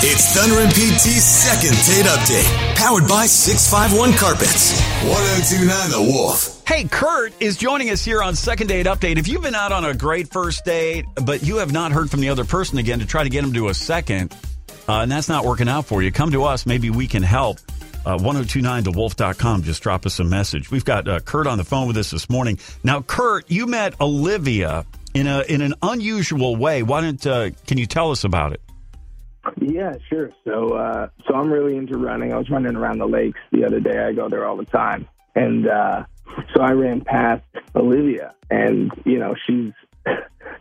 [0.00, 4.78] It's Thunder and PT's second date update, powered by 651 Carpets.
[5.02, 6.62] 1029 The Wolf.
[6.66, 9.16] Hey, Kurt is joining us here on Second Date Update.
[9.16, 12.20] If you've been out on a great first date, but you have not heard from
[12.20, 14.36] the other person again to try to get them to a second,
[14.86, 16.66] uh, and that's not working out for you, come to us.
[16.66, 17.58] Maybe we can help.
[18.04, 19.62] Uh, 1029thewolf.com.
[19.62, 20.70] Just drop us a message.
[20.70, 22.58] We've got uh, Kurt on the phone with us this morning.
[22.84, 24.84] Now, Kurt, you met Olivia
[25.14, 26.82] in a in an unusual way.
[26.82, 28.60] Why don't uh, can you tell us about it?
[29.60, 30.30] Yeah, sure.
[30.44, 32.32] So, uh, so I'm really into running.
[32.32, 33.98] I was running around the lakes the other day.
[33.98, 36.04] I go there all the time, and uh,
[36.54, 39.72] so I ran past Olivia, and you know she's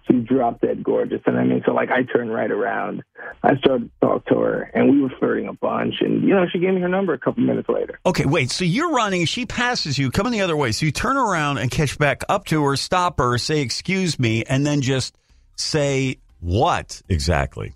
[0.07, 3.03] she's drop dead gorgeous, and I mean, so like I turned right around.
[3.43, 6.45] I started to talk to her, and we were flirting a bunch, and you know
[6.51, 7.99] she gave me her number a couple minutes later.
[8.05, 8.51] Okay, wait.
[8.51, 10.71] So you're running, she passes you, coming the other way.
[10.71, 14.43] So you turn around and catch back up to her, stop her, say excuse me,
[14.43, 15.15] and then just
[15.55, 17.73] say what exactly?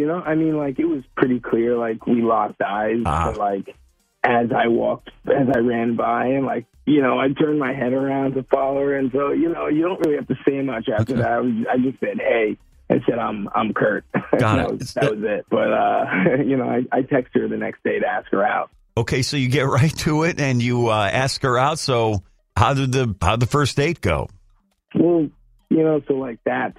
[0.00, 1.76] You know, I mean, like it was pretty clear.
[1.76, 3.26] Like we locked eyes, Ah.
[3.30, 3.76] but like
[4.24, 7.92] as I walked, as I ran by, and like you know, I turned my head
[7.92, 10.88] around to follow her, and so you know, you don't really have to say much
[10.88, 11.20] after Okay.
[11.22, 11.30] that.
[11.32, 12.56] I, was, I just said, "Hey,"
[12.88, 14.04] and said, "I'm I'm Kurt."
[14.38, 14.78] Got that it.
[14.78, 15.44] Was, that was it.
[15.50, 16.04] But uh,
[16.46, 18.70] you know, I, I texted her the next day to ask her out.
[18.96, 21.78] Okay, so you get right to it and you uh, ask her out.
[21.78, 22.22] So
[22.56, 24.28] how did the how did the first date go?
[24.94, 25.28] Well,
[25.68, 26.78] you know, so like that's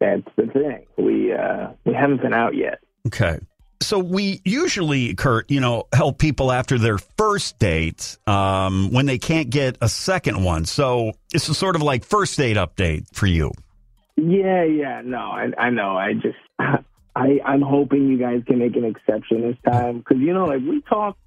[0.00, 0.86] that's the thing.
[0.96, 2.80] We uh, we haven't been out yet.
[3.06, 3.38] Okay.
[3.80, 9.18] So we usually, Kurt, you know, help people after their first date um, when they
[9.18, 10.64] can't get a second one.
[10.64, 13.52] So this is sort of like first date update for you.
[14.16, 15.96] Yeah, yeah, no, I, I know.
[15.96, 20.34] I just, I, I'm hoping you guys can make an exception this time because you
[20.34, 21.20] know, like we talked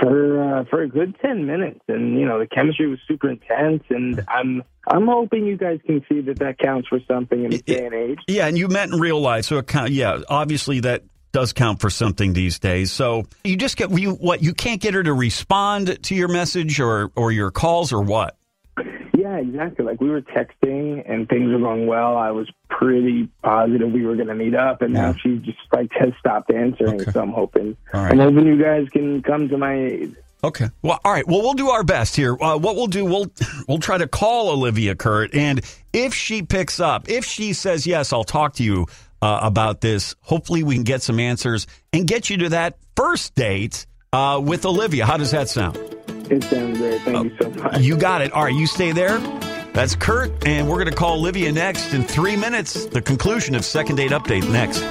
[0.00, 3.82] for uh, for a good ten minutes, and you know, the chemistry was super intense,
[3.90, 7.62] and I'm, I'm hoping you guys can see that that counts for something in this
[7.62, 8.18] day and age.
[8.26, 9.90] Yeah, and you met in real life, so it count.
[9.90, 12.90] Yeah, obviously that does count for something these days.
[12.90, 16.80] So you just get you what you can't get her to respond to your message
[16.80, 18.36] or or your calls or what.
[19.16, 19.84] Yeah, exactly.
[19.84, 22.16] Like we were texting, and things were going well.
[22.16, 25.14] I was pretty positive we were going to meet up, and now Yeah.
[25.20, 27.00] she just like has stopped answering.
[27.02, 27.10] Okay.
[27.10, 28.12] So I'm hoping, right.
[28.12, 30.16] I'm hoping you guys can come to my aid.
[30.42, 30.66] Okay.
[30.82, 31.26] Well, all right.
[31.26, 32.36] Well, we'll do our best here.
[32.40, 33.26] Uh, what we'll do, we'll
[33.66, 35.60] we'll try to call Olivia Kurt, and
[35.92, 38.86] if she picks up, if she says yes, I'll talk to you
[39.20, 40.14] uh, about this.
[40.20, 44.64] Hopefully, we can get some answers and get you to that first date uh, with
[44.64, 45.06] Olivia.
[45.06, 45.76] How does that sound?
[46.30, 47.00] It sounds great.
[47.02, 47.80] Thank you so much.
[47.80, 48.32] You got it.
[48.32, 49.18] All right, you stay there.
[49.72, 52.86] That's Kurt, and we're going to call Olivia next in three minutes.
[52.86, 54.82] The conclusion of second date update next.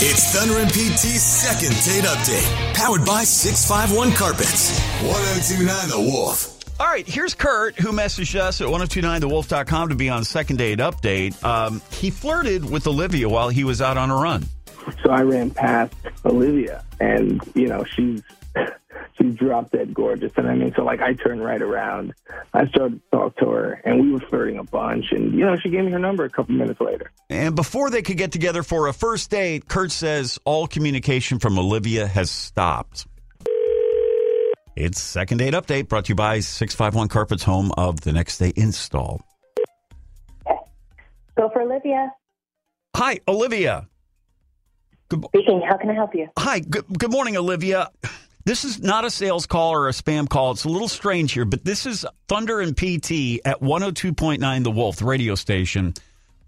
[0.00, 4.78] It's Thunder and PT's second date update, powered by 651 Carpets.
[5.02, 6.54] 1029 The Wolf.
[6.78, 11.42] All right, here's Kurt who messaged us at 1029thewolf.com to be on second date update.
[11.42, 14.44] Um, he flirted with Olivia while he was out on a run.
[15.02, 15.92] So I ran past
[16.24, 18.22] Olivia, and you know she's
[19.18, 22.14] she's dropped dead gorgeous, and I mean, so like I turned right around.
[22.54, 25.56] I started to talk to her, and we were flirting a bunch, and you know
[25.56, 27.10] she gave me her number a couple minutes later.
[27.28, 31.58] And before they could get together for a first date, Kurt says all communication from
[31.58, 33.06] Olivia has stopped.
[34.76, 38.52] It's second date update brought to you by 651 Carpets, home of the next day
[38.54, 39.20] install.
[41.36, 42.12] Go for Olivia.
[42.96, 43.88] Hi, Olivia.
[45.08, 45.62] Good, Speaking.
[45.68, 46.28] How can I help you?
[46.38, 47.90] Hi, good, good morning, Olivia.
[48.48, 50.52] This is not a sales call or a spam call.
[50.52, 54.96] It's a little strange here, but this is Thunder and PT at 102.9 The Wolf,
[54.96, 55.92] the radio station.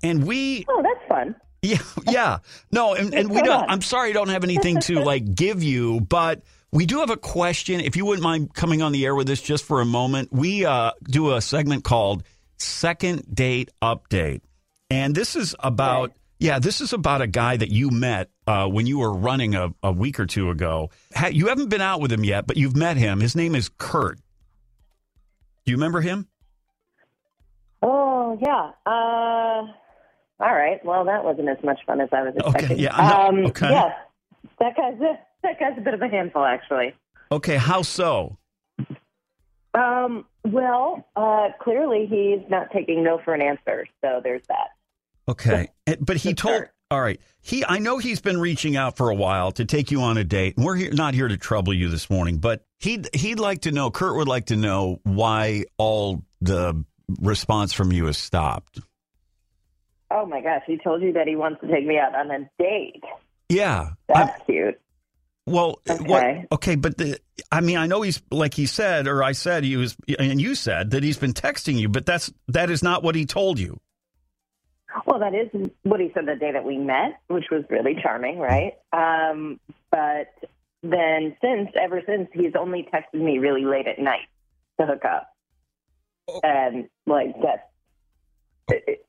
[0.02, 1.36] And we, Oh, that's fun.
[1.62, 1.76] yeah,
[2.08, 2.38] yeah.
[2.72, 3.68] No, and, and we don't, on.
[3.68, 6.40] I'm sorry I don't have anything to like give you, but
[6.72, 7.80] we do have a question.
[7.80, 10.64] If you wouldn't mind coming on the air with us just for a moment, we
[10.64, 12.22] uh, do a segment called
[12.56, 14.40] Second Date Update.
[14.88, 18.86] And this is about, yeah, this is about a guy that you met uh, when
[18.86, 20.90] you were running a, a week or two ago.
[21.14, 23.20] Ha- you haven't been out with him yet, but you've met him.
[23.20, 24.16] His name is Kurt.
[24.16, 26.26] Do you remember him?
[27.82, 28.70] Oh, yeah.
[28.86, 29.66] Uh,
[30.42, 30.82] all right.
[30.84, 32.64] Well, that wasn't as much fun as I was expecting.
[32.72, 33.28] Okay, yeah, know.
[33.28, 33.68] Um, Okay.
[33.70, 33.94] Yes.
[34.58, 36.94] That guy's a, that guy's a bit of a handful, actually.
[37.30, 38.38] Okay, how so?
[39.74, 44.68] Um, well, uh, clearly he's not taking no for an answer, so there's that.
[45.30, 46.64] Okay, And- but he told.
[46.92, 47.64] All right, he.
[47.64, 50.56] I know he's been reaching out for a while to take you on a date.
[50.56, 53.70] and We're here, not here to trouble you this morning, but he'd he'd like to
[53.72, 53.92] know.
[53.92, 56.84] Kurt would like to know why all the
[57.20, 58.80] response from you has stopped.
[60.10, 62.50] Oh my gosh, he told you that he wants to take me out on a
[62.58, 63.04] date.
[63.48, 63.90] Yeah.
[64.12, 64.80] I'm- That's cute.
[65.46, 66.04] well, Okay.
[66.04, 67.20] what, okay, but the,
[67.52, 70.56] I mean, I know he's like he said, or I said he was, and you
[70.56, 73.78] said that he's been texting you, but that's that is not what he told you.
[75.06, 75.48] Well, that is
[75.82, 78.74] what he said the day that we met, which was really charming, right?
[78.92, 79.60] Um,
[79.90, 80.28] but
[80.82, 84.26] then since, ever since, he's only texted me really late at night
[84.80, 85.28] to hook up.
[86.42, 87.62] And, like, that's,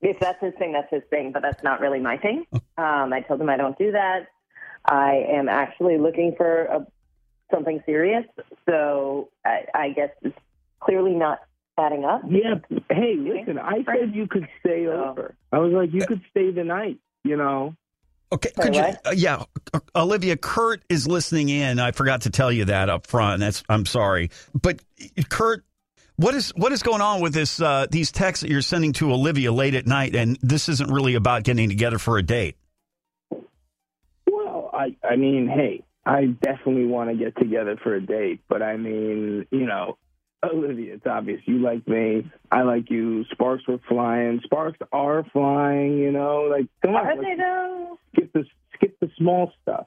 [0.02, 2.46] if that's his thing, that's his thing, but that's not really my thing.
[2.78, 4.28] Um, I told him I don't do that.
[4.86, 6.88] I am actually looking for a,
[7.52, 8.26] something serious.
[8.68, 10.38] So I, I guess it's
[10.80, 11.40] clearly not
[11.86, 12.22] adding up.
[12.30, 12.56] Yeah.
[12.90, 15.36] Hey, listen, I said you could stay over.
[15.52, 17.76] I was like, you could stay the night, you know?
[18.34, 19.44] Okay, could you, uh, yeah,
[19.74, 21.80] uh, Olivia, Kurt is listening in.
[21.80, 23.42] I forgot to tell you that up front.
[23.42, 24.82] That's I'm sorry, but
[25.30, 25.66] Kurt,
[26.16, 27.62] what is what is going on with this?
[27.62, 31.16] Uh, these texts that you're sending to Olivia late at night, and this isn't really
[31.16, 32.56] about getting together for a date.
[34.26, 38.62] Well, I, I mean, hey, I definitely want to get together for a date, but
[38.62, 39.98] I mean, you know,
[40.54, 42.30] Olivia, it's obvious you like me.
[42.52, 43.26] I like you.
[43.32, 44.40] Sparks were flying.
[44.44, 45.98] Sparks are flying.
[45.98, 47.98] You know, like come on, Are they though?
[48.14, 48.46] skip the
[48.76, 49.86] skip the small stuff.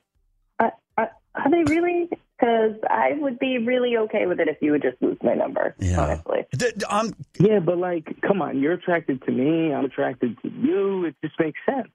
[0.61, 2.09] Are, are, are they really?
[2.39, 5.75] Because I would be really okay with it if you would just lose my number.
[5.79, 6.01] Yeah.
[6.01, 6.45] Honestly.
[6.57, 9.73] D- d- I'm Yeah, but like, come on, you're attracted to me.
[9.73, 11.07] I'm attracted to you.
[11.07, 11.89] It just makes sense.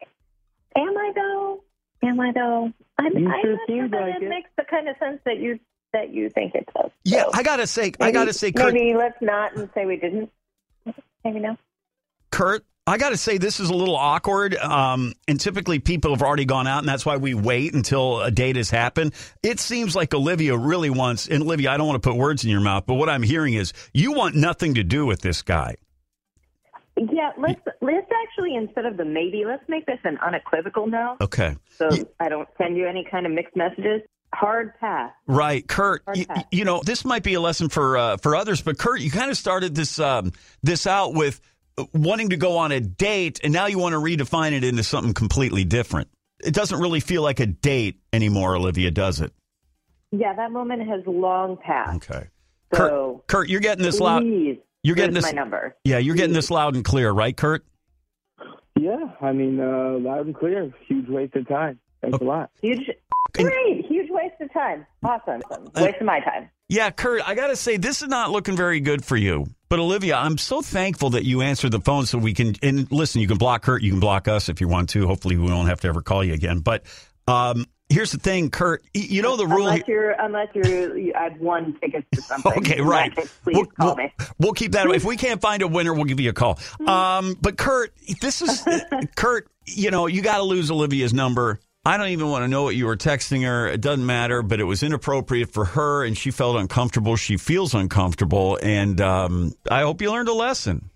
[0.76, 1.64] Am I though?
[2.04, 2.72] Am I though?
[2.98, 4.30] I'm, You I'm not sure seems that like it, it.
[4.30, 5.60] makes the kind of sense that you
[5.94, 6.92] that you think it does.
[7.04, 7.24] yeah.
[7.24, 10.32] So I gotta say, I gotta say, Kurt, Maybe let's not and say we didn't.
[11.24, 11.58] Maybe no.
[12.32, 14.56] Kurt, I got to say this is a little awkward.
[14.56, 18.32] Um, and typically people have already gone out, and that's why we wait until a
[18.32, 19.14] date has happened.
[19.44, 22.50] It seems like Olivia really wants, and Olivia, I don't want to put words in
[22.50, 25.76] your mouth, but what I'm hearing is you want nothing to do with this guy.
[26.98, 31.16] Yeah, let's let's actually instead of the maybe, let's make this an unequivocal no.
[31.22, 31.56] Okay.
[31.78, 34.02] So Ye- I don't send you any kind of mixed messages.
[34.34, 35.12] Hard pass.
[35.28, 36.04] Right, Kurt.
[36.06, 36.44] Hard You, pass.
[36.52, 39.32] you know this might be a lesson for uh, for others, but Kurt, you kind
[39.32, 40.32] of started this um,
[40.64, 41.42] this out with
[41.78, 44.84] uh, wanting to go on a date, and now you want to redefine it into
[44.84, 46.08] something completely different.
[46.44, 49.34] It doesn't really feel like a date anymore, Olivia, does it?
[50.12, 52.10] Yeah, that moment has long passed.
[52.10, 52.28] Okay.
[52.74, 54.22] So Kurt, Kurt, you're getting this loud.
[54.22, 55.26] please, You're getting this.
[55.26, 55.76] my number.
[55.84, 57.66] Yeah, you're getting this loud and clear, right, Kurt?
[58.80, 60.72] Yeah, I mean, uh, loud and clear.
[60.88, 61.80] Huge waste of time.
[62.02, 62.50] Thanks a lot.
[62.62, 62.90] Huge,
[63.34, 63.99] great, huge
[64.30, 64.86] waste of time.
[65.04, 65.42] Awesome,
[65.76, 66.50] waste of my time.
[66.68, 69.48] Yeah, Kurt, I got to say, this is not looking very good for you.
[69.70, 72.56] But Olivia, I'm so thankful that you answered the phone so we can.
[72.62, 75.08] And listen, you can block Kurt, you can block us if you want to.
[75.08, 76.60] Hopefully, we won't have to ever call you again.
[76.60, 76.84] But
[77.28, 78.84] um, here's the thing, Kurt.
[78.94, 79.68] You know the rule.
[79.68, 82.52] Unless you're, unless you're, you, I've won tickets to something.
[82.58, 83.16] Okay, right.
[83.16, 84.14] case, Please we'll, call we'll- me.
[84.40, 84.88] we'll keep that.
[84.90, 86.60] If we can't find a winner, we'll give you a call.
[86.86, 88.66] Um, but Kurt, this is
[89.16, 89.48] Kurt.
[89.66, 91.60] You know, you got to lose Olivia's number.
[91.86, 93.68] I don't even want to know what you were texting her.
[93.68, 94.42] It doesn't matter.
[94.42, 97.16] But it was inappropriate for her, and she felt uncomfortable.
[97.16, 100.90] She feels uncomfortable, and um, I hope you learned a lesson.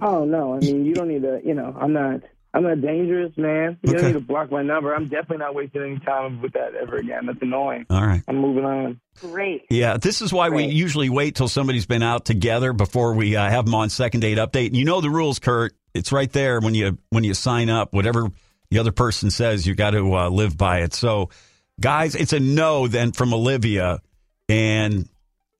[0.00, 1.40] Oh no, I mean, you don't need to.
[1.44, 2.20] You know, I'm not.
[2.54, 3.78] I'm not dangerous, man.
[3.82, 3.98] You Okay.
[4.00, 4.94] don't need to block my number.
[4.94, 7.26] I'm definitely not wasting any time with that ever again.
[7.26, 7.84] That's annoying.
[7.90, 8.22] All right.
[8.26, 9.00] I'm moving on.
[9.20, 9.66] Great.
[9.68, 13.48] Yeah, this is why we usually wait till somebody's been out together before we uh,
[13.50, 14.68] have them on second date update.
[14.68, 15.74] And you know the rules, Kurt.
[15.92, 17.92] It's right there when you when you sign up.
[17.92, 18.28] Whatever
[18.70, 20.94] the other person says, you got to uh, live by it.
[20.94, 21.30] So,
[21.80, 24.00] guys, it's a no then from Olivia
[24.48, 25.08] and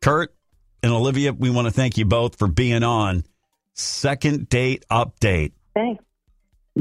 [0.02, 0.34] Kurt
[0.82, 1.32] and Olivia.
[1.32, 3.24] We want to thank you both for being on
[3.74, 5.52] second date update.
[5.74, 6.04] Thanks.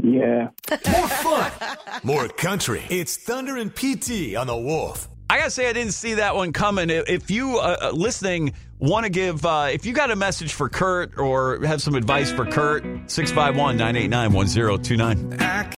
[0.02, 0.50] Yeah.
[0.70, 1.52] More fun,
[2.04, 2.84] more country.
[2.88, 5.08] It's Thunder and PT on the Wolf.
[5.30, 6.88] I gotta say, I didn't see that one coming.
[6.88, 10.68] If you uh, uh, listening want to give, uh, if you got a message for
[10.68, 15.38] Kurt or have some advice for Kurt, 651 989 1029.